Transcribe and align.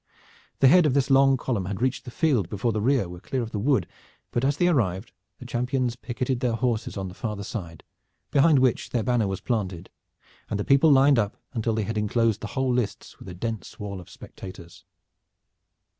The 0.61 0.67
head 0.67 0.87
of 0.87 0.95
this 0.95 1.11
long 1.11 1.37
column 1.37 1.65
had 1.65 1.79
reached 1.79 2.05
the 2.05 2.09
field 2.09 2.49
before 2.49 2.71
the 2.71 2.81
rear 2.81 3.07
were 3.07 3.19
clear 3.19 3.43
of 3.43 3.51
the 3.51 3.59
wood, 3.59 3.85
but 4.31 4.43
as 4.43 4.57
they 4.57 4.67
arrived 4.67 5.11
the 5.37 5.45
champions 5.45 5.95
picketed 5.95 6.39
their 6.39 6.53
horses 6.55 6.97
on 6.97 7.07
the 7.07 7.13
farther 7.13 7.43
side, 7.43 7.83
behind 8.31 8.57
which 8.57 8.89
their 8.89 9.03
banner 9.03 9.27
was 9.27 9.41
planted 9.41 9.91
and 10.49 10.59
the 10.59 10.65
people 10.65 10.91
lined 10.91 11.19
up 11.19 11.37
until 11.53 11.75
they 11.75 11.83
had 11.83 11.99
inclosed 11.99 12.41
the 12.41 12.47
whole 12.57 12.73
lists 12.73 13.19
with 13.19 13.29
a 13.29 13.35
dense 13.35 13.79
wall 13.79 14.01
of 14.01 14.09
spectators. 14.09 14.85